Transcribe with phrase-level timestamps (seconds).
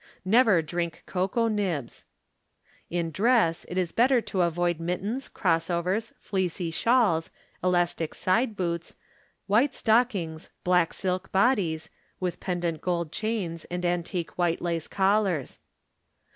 [0.25, 2.05] Never drink cocoa nibs.
[2.89, 7.29] In dress it is better to avoid Mittens, Crossovers, Fleecy Shawls,
[7.63, 8.95] Elastic side Boots,
[9.45, 15.59] White Stockings, Black Silk Bodies, with Pendent Gold Chains, and Antique White Lace Collars.